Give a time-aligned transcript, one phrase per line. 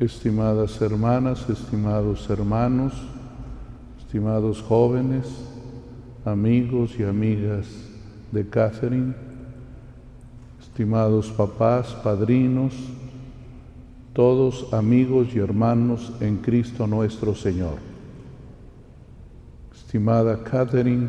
[0.00, 2.94] estimadas hermanas, estimados hermanos,
[3.98, 5.26] estimados jóvenes,
[6.24, 7.66] amigos y amigas
[8.32, 9.12] de Catherine,
[10.58, 12.72] estimados papás, padrinos,
[14.14, 17.76] todos amigos y hermanos en Cristo nuestro Señor.
[19.74, 21.08] Estimada Catherine,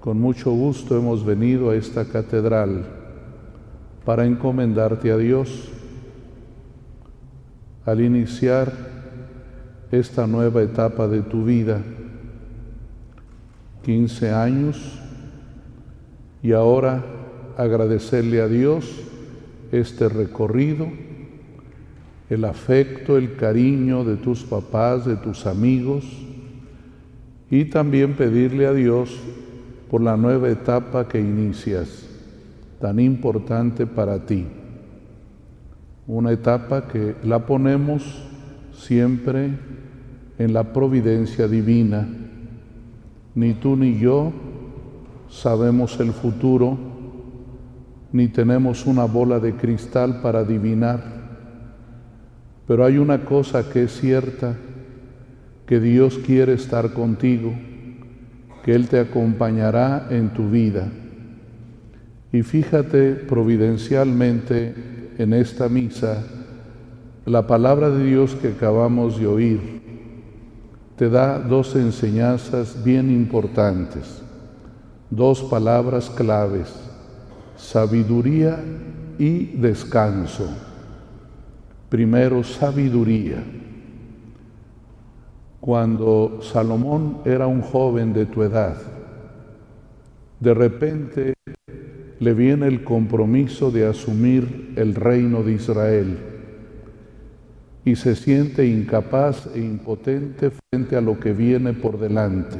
[0.00, 2.84] con mucho gusto hemos venido a esta catedral
[4.04, 5.70] para encomendarte a Dios
[7.84, 8.72] al iniciar
[9.90, 11.82] esta nueva etapa de tu vida.
[13.82, 14.98] 15 años
[16.42, 17.04] y ahora
[17.56, 19.02] agradecerle a Dios
[19.72, 20.88] este recorrido,
[22.30, 26.04] el afecto, el cariño de tus papás, de tus amigos
[27.50, 29.14] y también pedirle a Dios
[29.90, 32.06] por la nueva etapa que inicias,
[32.80, 34.46] tan importante para ti.
[36.06, 38.24] Una etapa que la ponemos
[38.72, 39.50] siempre
[40.38, 42.06] en la providencia divina.
[43.34, 44.32] Ni tú ni yo
[45.28, 46.76] sabemos el futuro,
[48.12, 51.02] ni tenemos una bola de cristal para adivinar.
[52.66, 54.56] Pero hay una cosa que es cierta,
[55.66, 57.52] que Dios quiere estar contigo,
[58.64, 60.88] que Él te acompañará en tu vida.
[62.32, 64.74] Y fíjate providencialmente
[65.18, 66.22] en esta misa,
[67.24, 69.82] la palabra de Dios que acabamos de oír
[70.96, 74.22] te da dos enseñanzas bien importantes,
[75.10, 76.72] dos palabras claves,
[77.56, 78.58] sabiduría
[79.18, 80.48] y descanso.
[81.88, 83.42] Primero, sabiduría.
[85.60, 88.76] Cuando Salomón era un joven de tu edad,
[90.38, 91.33] de repente
[92.24, 96.16] le viene el compromiso de asumir el reino de Israel
[97.84, 102.56] y se siente incapaz e impotente frente a lo que viene por delante.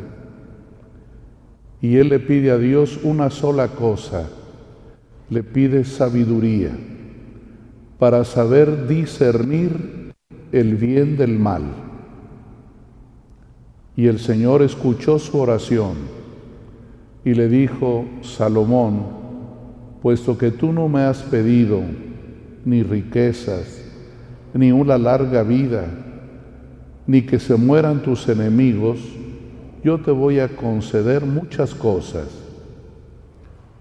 [1.80, 4.28] Y él le pide a Dios una sola cosa,
[5.30, 6.72] le pide sabiduría
[7.98, 10.12] para saber discernir
[10.52, 11.62] el bien del mal.
[13.96, 15.94] Y el Señor escuchó su oración
[17.24, 19.23] y le dijo, Salomón,
[20.04, 21.80] puesto que tú no me has pedido
[22.66, 23.80] ni riquezas,
[24.52, 25.86] ni una larga vida,
[27.06, 28.98] ni que se mueran tus enemigos,
[29.82, 32.26] yo te voy a conceder muchas cosas.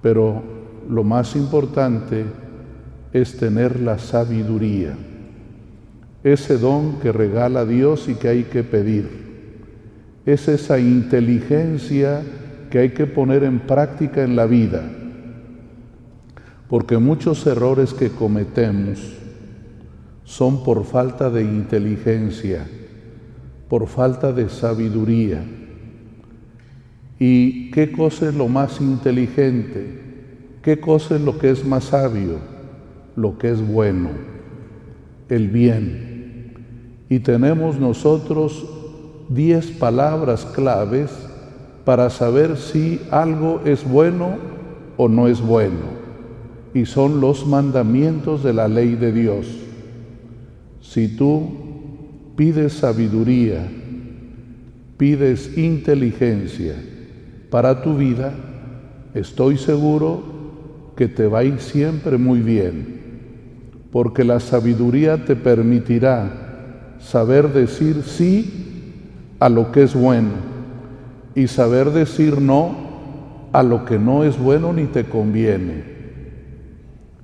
[0.01, 0.41] Pero
[0.89, 2.23] lo más importante
[3.11, 4.95] es tener la sabiduría,
[6.23, 9.09] ese don que regala Dios y que hay que pedir.
[10.25, 12.21] Es esa inteligencia
[12.69, 14.89] que hay que poner en práctica en la vida,
[16.73, 18.97] porque muchos errores que cometemos,
[20.23, 22.65] son por falta de inteligencia,
[23.69, 25.43] por falta de sabiduría.
[27.19, 30.01] ¿Y qué cosa es lo más inteligente?
[30.63, 32.39] ¿Qué cosa es lo que es más sabio?
[33.15, 34.09] Lo que es bueno,
[35.29, 36.55] el bien.
[37.07, 38.65] Y tenemos nosotros
[39.29, 41.11] diez palabras claves
[41.85, 44.37] para saber si algo es bueno
[44.97, 45.92] o no es bueno.
[46.73, 49.47] Y son los mandamientos de la ley de Dios.
[50.81, 51.49] Si tú
[52.35, 53.67] pides sabiduría,
[54.97, 56.75] pides inteligencia
[57.49, 58.33] para tu vida,
[59.13, 60.23] estoy seguro
[60.95, 63.01] que te va a ir siempre muy bien,
[63.91, 68.51] porque la sabiduría te permitirá saber decir sí
[69.39, 70.31] a lo que es bueno
[71.35, 72.75] y saber decir no
[73.51, 75.92] a lo que no es bueno ni te conviene.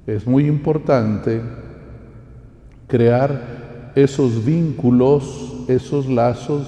[0.09, 1.39] Es muy importante
[2.87, 6.65] crear esos vínculos, esos lazos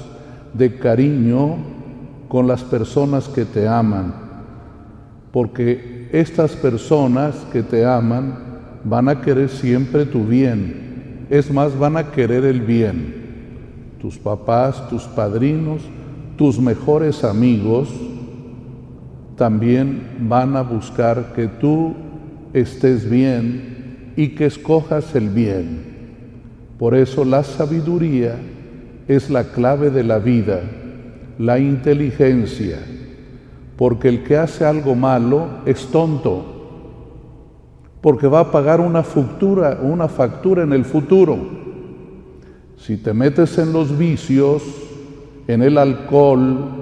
[0.54, 1.56] de cariño
[2.28, 4.14] con las personas que te aman,
[5.32, 8.38] porque estas personas que te aman
[8.84, 13.16] van a querer siempre tu bien, es más, van a querer el bien.
[14.00, 15.82] Tus papás, tus padrinos,
[16.38, 17.90] tus mejores amigos
[19.36, 21.96] también van a buscar que tú
[22.54, 25.92] estés bien y que escojas el bien.
[26.78, 28.36] Por eso la sabiduría
[29.08, 30.62] es la clave de la vida,
[31.38, 32.80] la inteligencia,
[33.78, 36.46] porque el que hace algo malo es tonto,
[38.02, 41.38] porque va a pagar una factura, una factura en el futuro.
[42.78, 44.64] Si te metes en los vicios,
[45.48, 46.82] en el alcohol,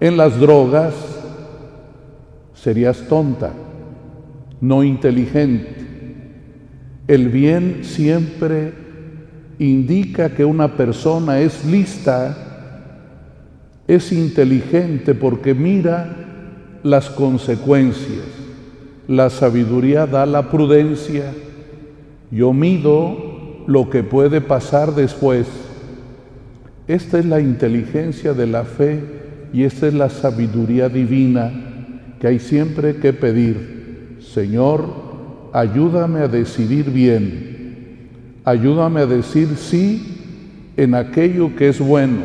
[0.00, 0.94] en las drogas,
[2.54, 3.52] serías tonta,
[4.62, 5.74] no inteligente.
[7.08, 8.72] El bien siempre
[9.58, 12.36] indica que una persona es lista,
[13.88, 16.16] es inteligente porque mira
[16.84, 18.24] las consecuencias.
[19.08, 21.32] La sabiduría da la prudencia.
[22.30, 25.48] Yo mido lo que puede pasar después.
[26.86, 29.00] Esta es la inteligencia de la fe
[29.52, 31.52] y esta es la sabiduría divina
[32.20, 33.71] que hay siempre que pedir.
[34.32, 34.84] Señor,
[35.52, 38.40] ayúdame a decidir bien.
[38.44, 42.22] Ayúdame a decir sí en aquello que es bueno.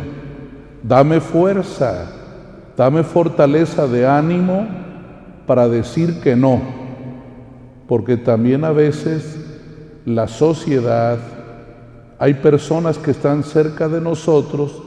[0.84, 2.12] Dame fuerza,
[2.76, 4.68] dame fortaleza de ánimo
[5.46, 6.62] para decir que no.
[7.88, 9.38] Porque también a veces
[10.06, 11.20] la sociedad,
[12.20, 14.82] hay personas que están cerca de nosotros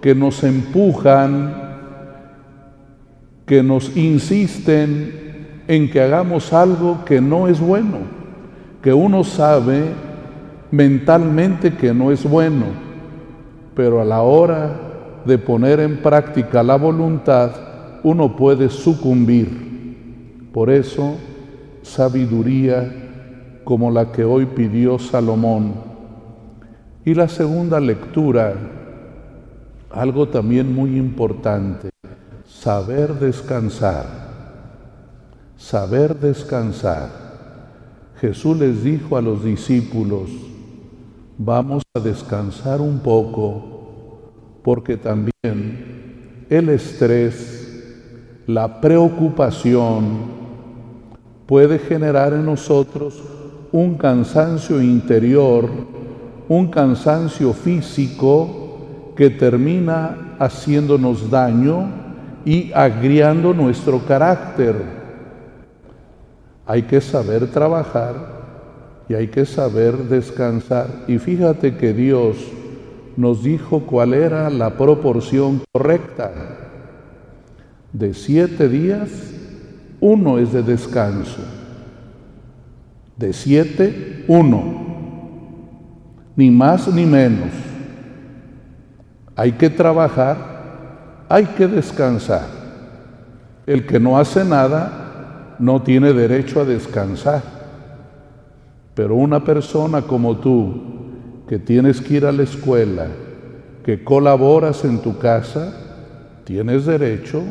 [0.00, 1.54] que nos empujan,
[3.46, 5.25] que nos insisten
[5.68, 7.98] en que hagamos algo que no es bueno,
[8.82, 9.84] que uno sabe
[10.70, 12.66] mentalmente que no es bueno,
[13.74, 14.70] pero a la hora
[15.24, 17.50] de poner en práctica la voluntad,
[18.04, 20.48] uno puede sucumbir.
[20.52, 21.16] Por eso,
[21.82, 23.06] sabiduría
[23.64, 25.74] como la que hoy pidió Salomón.
[27.04, 28.54] Y la segunda lectura,
[29.90, 31.90] algo también muy importante,
[32.44, 34.25] saber descansar,
[35.56, 37.26] saber descansar.
[38.20, 40.30] Jesús les dijo a los discípulos,
[41.38, 50.36] vamos a descansar un poco, porque también el estrés, la preocupación,
[51.46, 53.22] puede generar en nosotros
[53.72, 55.68] un cansancio interior,
[56.48, 61.88] un cansancio físico que termina haciéndonos daño
[62.44, 65.05] y agriando nuestro carácter.
[66.66, 68.14] Hay que saber trabajar
[69.08, 70.88] y hay que saber descansar.
[71.06, 72.36] Y fíjate que Dios
[73.16, 76.32] nos dijo cuál era la proporción correcta.
[77.92, 79.10] De siete días,
[80.00, 81.40] uno es de descanso
[83.16, 84.84] de siete, uno.
[86.36, 87.48] Ni más ni menos.
[89.34, 92.46] Hay que trabajar, hay que descansar.
[93.66, 95.05] El que no hace nada
[95.58, 97.42] no tiene derecho a descansar.
[98.94, 100.82] Pero una persona como tú,
[101.48, 103.06] que tienes que ir a la escuela,
[103.84, 105.72] que colaboras en tu casa,
[106.44, 107.42] tienes derecho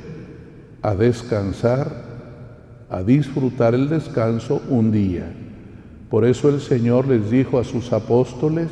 [0.82, 1.88] a descansar,
[2.90, 5.32] a disfrutar el descanso un día.
[6.10, 8.70] Por eso el Señor les dijo a sus apóstoles,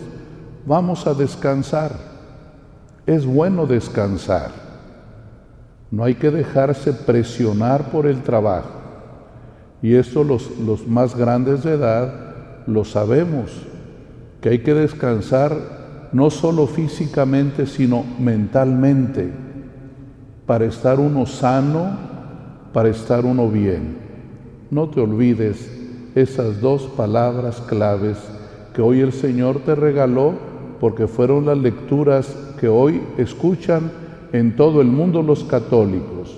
[0.66, 1.92] vamos a descansar.
[3.06, 4.52] Es bueno descansar.
[5.92, 8.83] No hay que dejarse presionar por el trabajo.
[9.84, 12.12] Y esto los, los más grandes de edad
[12.66, 13.52] lo sabemos,
[14.42, 19.30] que hay que descansar no solo físicamente, sino mentalmente,
[20.46, 21.98] para estar uno sano,
[22.72, 23.98] para estar uno bien.
[24.72, 25.70] No te olvides
[26.16, 28.18] esas dos palabras claves
[28.74, 30.34] que hoy el Señor te regaló
[30.80, 33.92] porque fueron las lecturas que hoy escuchan
[34.32, 36.38] en todo el mundo los católicos.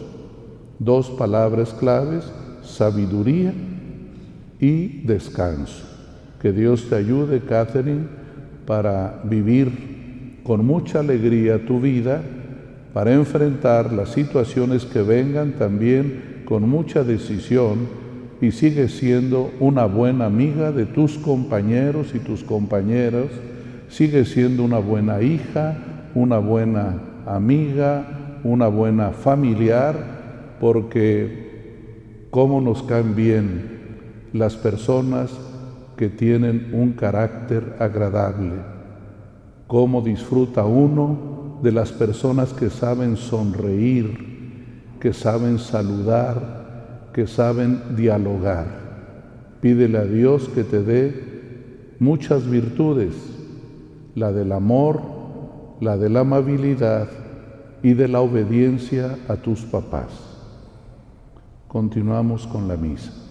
[0.80, 2.32] Dos palabras claves,
[2.66, 3.54] sabiduría
[4.60, 5.84] y descanso.
[6.42, 8.06] Que Dios te ayude, Catherine,
[8.66, 12.22] para vivir con mucha alegría tu vida,
[12.94, 17.88] para enfrentar las situaciones que vengan también con mucha decisión
[18.42, 23.28] y sigue siendo una buena amiga de tus compañeros y tus compañeras,
[23.90, 25.78] sigue siendo una buena hija,
[26.14, 29.96] una buena amiga, una buena familiar,
[30.60, 31.45] porque
[32.36, 35.32] cómo nos caen bien las personas
[35.96, 38.56] que tienen un carácter agradable,
[39.68, 48.68] cómo disfruta uno de las personas que saben sonreír, que saben saludar, que saben dialogar.
[49.62, 53.14] Pídele a Dios que te dé muchas virtudes,
[54.14, 55.00] la del amor,
[55.80, 57.08] la de la amabilidad
[57.82, 60.35] y de la obediencia a tus papás.
[61.68, 63.25] Continuamos con la misa.